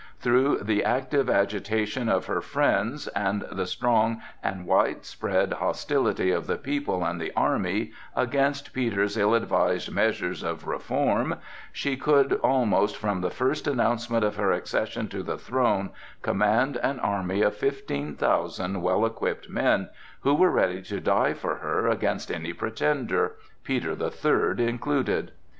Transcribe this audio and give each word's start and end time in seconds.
Through 0.17 0.63
the 0.63 0.83
active 0.83 1.29
agitation 1.29 2.09
of 2.09 2.25
her 2.25 2.41
friends, 2.41 3.07
and 3.09 3.43
the 3.51 3.67
strong 3.67 4.19
and 4.41 4.65
widespread 4.65 5.53
hostility 5.53 6.31
of 6.31 6.47
the 6.47 6.57
people 6.57 7.05
and 7.05 7.21
the 7.21 7.31
army 7.35 7.91
against 8.15 8.73
Peter's 8.73 9.15
ill 9.15 9.35
advised 9.35 9.91
measures 9.91 10.41
of 10.41 10.65
"reform," 10.65 11.35
she 11.71 11.97
could, 11.97 12.33
almost 12.41 12.97
from 12.97 13.21
the 13.21 13.29
first 13.29 13.67
announcement 13.67 14.25
of 14.25 14.37
her 14.37 14.51
accession 14.51 15.07
to 15.09 15.21
the 15.21 15.37
throne, 15.37 15.91
command 16.23 16.77
an 16.77 16.99
army 16.99 17.43
of 17.43 17.55
fifteen 17.55 18.15
thousand 18.15 18.81
well 18.81 19.05
equipped 19.05 19.51
men, 19.51 19.87
who 20.21 20.33
were 20.33 20.49
ready 20.49 20.81
to 20.81 20.99
die 20.99 21.35
for 21.35 21.57
her 21.57 21.87
against 21.87 22.31
any 22.31 22.53
pretender, 22.53 23.35
Peter 23.63 23.93
the 23.93 24.09
Third 24.09 24.59
included. 24.59 25.31